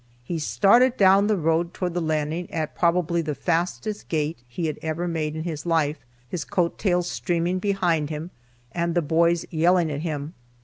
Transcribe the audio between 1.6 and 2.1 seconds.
toward the